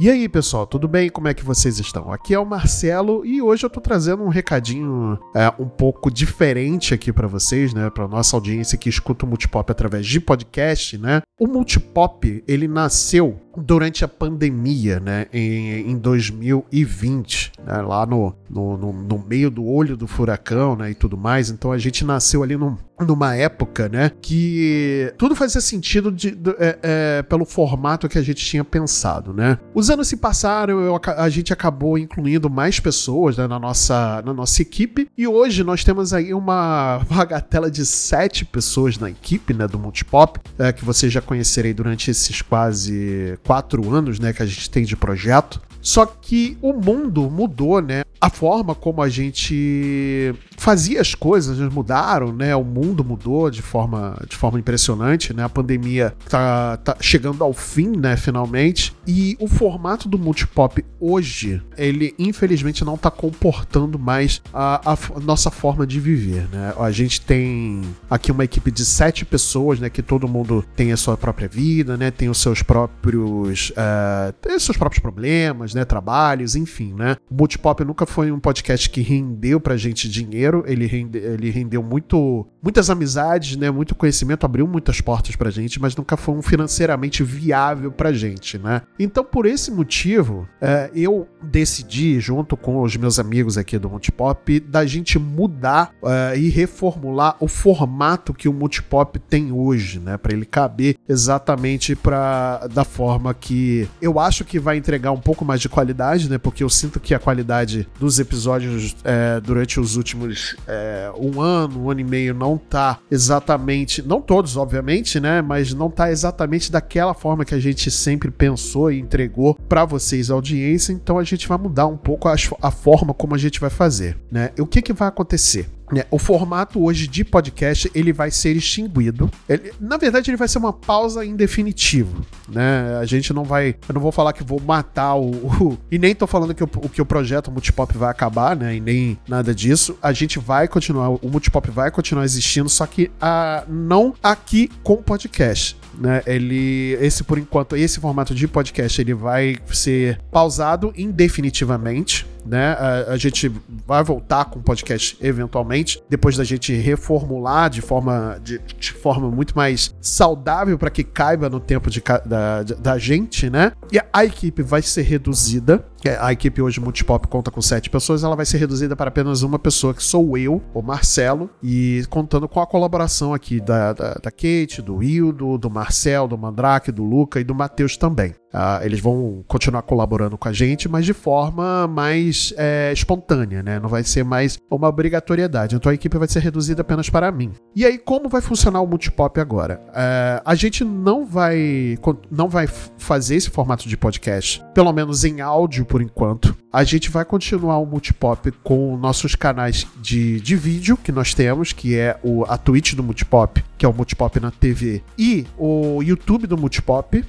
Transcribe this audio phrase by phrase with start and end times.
[0.00, 1.10] E aí, pessoal, tudo bem?
[1.10, 2.10] Como é que vocês estão?
[2.10, 6.94] Aqui é o Marcelo e hoje eu tô trazendo um recadinho é, um pouco diferente
[6.94, 7.90] aqui para vocês, né?
[7.90, 11.20] Para nossa audiência que escuta o Multipop através de podcast, né?
[11.38, 18.76] O Multipop, ele nasceu durante a pandemia, né, em, em 2020, né, lá no, no,
[18.76, 21.50] no, no, meio do olho do furacão, né, e tudo mais.
[21.50, 26.50] Então a gente nasceu ali num, numa época, né, que tudo fazia sentido de, de,
[26.58, 29.58] é, é, pelo formato que a gente tinha pensado, né.
[29.74, 34.32] Os anos se passaram, eu, a gente acabou incluindo mais pessoas né, na, nossa, na
[34.32, 39.66] nossa equipe e hoje nós temos aí uma bagatela de sete pessoas na equipe, né,
[39.66, 44.46] do Multipop, é, que vocês já conhecerei durante esses quase quatro anos, né, que a
[44.46, 45.60] gente tem de projeto.
[45.82, 48.04] Só que o mundo mudou, né?
[48.20, 52.54] A forma como a gente fazia as coisas mudaram, né?
[52.54, 55.42] O mundo mudou de forma, de forma impressionante, né?
[55.42, 58.16] A pandemia tá, tá chegando ao fim, né?
[58.16, 58.94] Finalmente.
[59.04, 65.50] E o formato do multipop hoje, ele infelizmente não tá comportando mais a, a nossa
[65.50, 66.72] forma de viver, né?
[66.78, 69.90] A gente tem aqui uma equipe de sete pessoas, né?
[69.90, 72.12] Que todo mundo tem a sua própria vida, né?
[72.12, 75.84] Tem os seus próprios, uh, tem os seus próprios problemas, né?
[75.84, 77.16] Trabalhos, enfim, né?
[77.30, 81.82] O multipop nunca foi um podcast que rendeu pra gente dinheiro, ele, rende, ele rendeu
[81.82, 86.42] muito, muitas amizades, né, muito conhecimento, abriu muitas portas pra gente, mas nunca foi um
[86.42, 88.82] financeiramente viável pra gente, né?
[88.98, 94.60] Então, por esse motivo, é, eu decidi, junto com os meus amigos aqui do Multipop,
[94.60, 100.32] da gente mudar é, e reformular o formato que o Multipop tem hoje, né, para
[100.32, 105.61] ele caber exatamente para da forma que eu acho que vai entregar um pouco mais
[105.62, 110.56] de qualidade, né, porque eu sinto que a qualidade dos episódios é, durante os últimos
[110.66, 115.42] é, um ano, um ano e meio não tá exatamente, não todos, obviamente, né?
[115.42, 120.30] Mas não tá exatamente daquela forma que a gente sempre pensou e entregou para vocês,
[120.30, 120.92] a audiência.
[120.92, 124.16] Então a gente vai mudar um pouco a, a forma como a gente vai fazer,
[124.30, 124.50] né?
[124.56, 125.68] E o que que vai acontecer?
[125.92, 129.30] Né, o formato hoje de podcast ele vai ser extinguido.
[129.46, 132.24] Ele, na verdade, ele vai ser uma pausa em definitivo.
[132.48, 132.96] Né?
[132.98, 133.76] A gente não vai.
[133.86, 135.30] Eu não vou falar que vou matar o.
[135.60, 138.76] o e nem tô falando que o, que o projeto Multipop vai acabar, né?
[138.76, 139.98] E nem nada disso.
[140.02, 141.10] A gente vai continuar.
[141.10, 146.22] O Multipop vai continuar existindo, só que a, não aqui com podcast né?
[146.26, 152.72] Ele, esse por enquanto, esse formato de podcast, ele vai ser pausado indefinitivamente, né?
[152.72, 153.50] A, a gente
[153.86, 159.30] vai voltar com o podcast eventualmente, depois da gente reformular de forma, de, de forma
[159.30, 163.72] muito mais saudável para que caiba no tempo de, da, da gente, né?
[163.92, 165.84] E a equipe vai ser reduzida.
[166.08, 169.58] A equipe hoje Multipop conta com sete pessoas, ela vai ser reduzida para apenas uma
[169.58, 174.30] pessoa, que sou eu, o Marcelo, e contando com a colaboração aqui da, da, da
[174.30, 178.34] Kate, do Hildo, do Marcel, do Mandrake, do Luca e do Matheus também.
[178.52, 183.80] Uh, eles vão continuar colaborando com a gente, mas de forma mais é, espontânea, né?
[183.80, 185.74] Não vai ser mais uma obrigatoriedade.
[185.74, 187.52] Então a equipe vai ser reduzida apenas para mim.
[187.74, 189.80] E aí, como vai funcionar o Multipop agora?
[189.88, 191.96] Uh, a gente não vai,
[192.30, 196.56] não vai fazer esse formato de podcast, pelo menos em áudio por enquanto.
[196.72, 201.74] A gente vai continuar o Multipop com nossos canais de, de vídeo que nós temos,
[201.74, 206.02] que é o, a Twitch do Multipop, que é o Multipop na TV, e o
[206.02, 207.18] YouTube do Multipop.
[207.18, 207.24] Uh,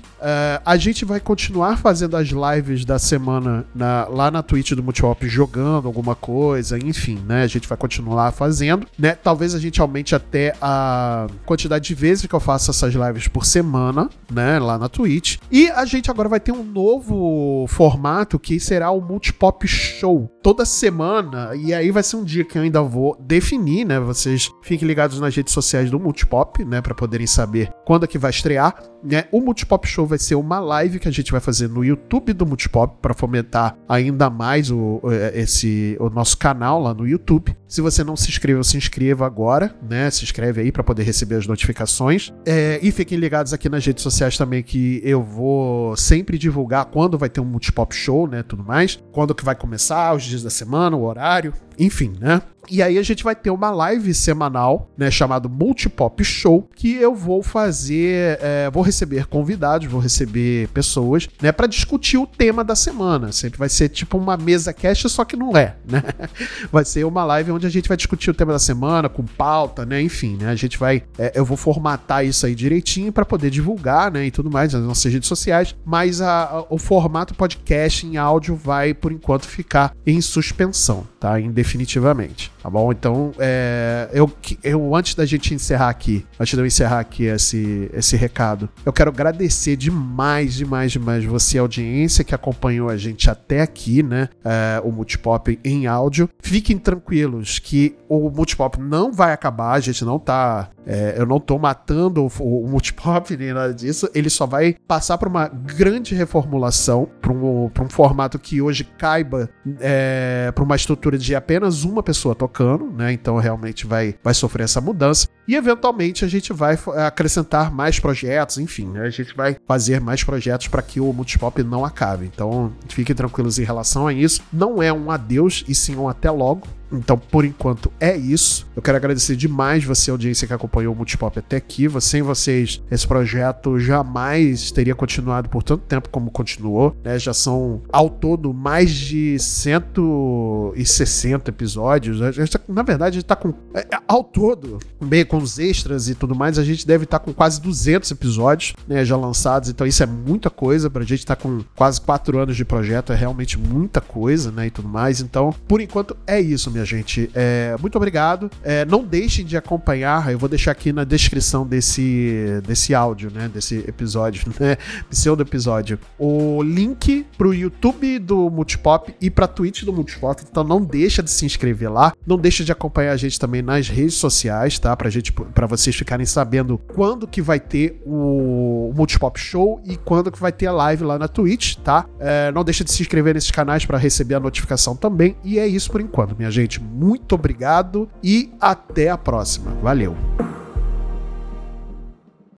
[0.66, 5.28] a gente vai continuar fazendo as lives da semana na, lá na Twitch do Multihop
[5.28, 7.44] jogando alguma coisa, enfim, né?
[7.44, 9.14] A gente vai continuar fazendo, né?
[9.14, 13.46] Talvez a gente aumente até a quantidade de vezes que eu faço essas lives por
[13.46, 14.58] semana, né?
[14.58, 15.36] Lá na Twitch.
[15.52, 20.30] E a gente agora vai ter um novo formato que será o Multipop Show.
[20.42, 24.00] Toda semana, e aí vai ser um dia que eu ainda vou definir, né?
[24.00, 26.82] Vocês fiquem ligados nas redes sociais do Multipop, né?
[26.82, 29.26] Para poderem saber quando é que vai estrear, né?
[29.32, 32.46] O Multipop Show vai ser uma live que a gente vai fazer no YouTube do
[32.46, 35.02] Multipop para fomentar ainda mais o,
[35.34, 37.56] esse, o nosso canal lá no YouTube.
[37.74, 40.08] Se você não se inscreveu, se inscreva agora, né?
[40.12, 42.32] Se inscreve aí para poder receber as notificações.
[42.46, 47.18] É, e fiquem ligados aqui nas redes sociais também que eu vou sempre divulgar quando
[47.18, 48.44] vai ter um Multipop Show, né?
[48.44, 49.00] Tudo mais.
[49.12, 52.42] Quando que vai começar, os dias da semana, o horário, enfim, né?
[52.70, 57.14] E aí a gente vai ter uma live semanal, né, chamado Multipop Show, que eu
[57.14, 62.76] vou fazer, é, vou receber convidados, vou receber pessoas, né, para discutir o tema da
[62.76, 63.32] semana.
[63.32, 66.02] Sempre vai ser tipo uma mesa cast, só que não é, né?
[66.72, 69.86] Vai ser uma live onde a gente vai discutir o tema da semana com pauta,
[69.86, 70.02] né?
[70.02, 70.50] Enfim, né?
[70.50, 74.32] A gente vai, é, eu vou formatar isso aí direitinho para poder divulgar, né, e
[74.32, 75.76] tudo mais nas nossas redes sociais.
[75.86, 81.40] Mas a, a, o formato podcast em áudio vai por enquanto ficar em suspensão, tá?
[81.64, 82.52] Indefinitivamente.
[82.62, 82.92] tá bom?
[82.92, 84.30] Então, é, eu,
[84.64, 88.92] eu, antes da gente encerrar aqui, antes de eu encerrar aqui esse, esse recado, eu
[88.92, 94.28] quero agradecer demais, demais, demais você, audiência que acompanhou a gente até aqui, né?
[94.44, 96.30] É, o Multipop em áudio.
[96.42, 101.40] Fiquem tranquilos que o Multipop não vai acabar, a gente não tá é, eu não
[101.40, 104.10] tô matando o, o multipop nem nada disso.
[104.14, 109.50] Ele só vai passar por uma grande reformulação, para um, um formato que hoje caiba
[109.80, 113.12] é, para uma estrutura de apenas uma pessoa tocando, né?
[113.14, 115.28] Então realmente vai, vai sofrer essa mudança.
[115.48, 119.02] E eventualmente a gente vai acrescentar mais projetos, enfim, né?
[119.02, 122.26] a gente vai fazer mais projetos para que o multipop não acabe.
[122.34, 124.42] Então fiquem tranquilos em relação a isso.
[124.52, 126.68] Não é um adeus e sim um até logo.
[126.94, 128.68] Então, por enquanto, é isso.
[128.76, 131.90] Eu quero agradecer demais você, audiência que acompanhou o Multipop até aqui.
[132.00, 136.96] Sem vocês, esse projeto jamais teria continuado por tanto tempo como continuou.
[137.04, 137.18] Né?
[137.18, 142.20] Já são, ao todo, mais de 160 episódios.
[142.50, 143.54] Tá, na verdade, a gente tá com.
[143.74, 147.20] É, é, ao todo, meio com os extras e tudo mais, a gente deve estar
[147.20, 149.70] tá com quase 200 episódios né, já lançados.
[149.70, 150.90] Então, isso é muita coisa.
[150.90, 154.68] Pra gente estar tá com quase 4 anos de projeto, é realmente muita coisa, né?
[154.68, 155.22] E tudo mais.
[155.22, 157.30] Então, por enquanto, é isso, minha gente.
[157.34, 158.52] É, muito obrigado.
[158.62, 163.50] É, não deixem de acompanhar, eu vou deixar aqui na descrição desse, desse áudio, né?
[163.52, 164.78] Desse episódio, né?
[165.10, 165.98] Pseudo episódio.
[166.20, 170.44] O link pro YouTube do Multipop e pra Twitch do Multipop.
[170.50, 172.14] Então não deixa de se inscrever lá.
[172.28, 174.96] Não deixa de acompanhar a gente também nas redes sociais, tá?
[174.96, 180.32] Pra, gente, pra vocês ficarem sabendo quando que vai ter o Multipop Show e quando
[180.32, 182.06] que vai ter a live lá na Twitch, tá?
[182.20, 185.36] É, não deixa de se inscrever nesses canais para receber a notificação também.
[185.44, 189.72] E é isso por enquanto, minha gente gente, muito obrigado e até a próxima.
[189.82, 190.16] Valeu!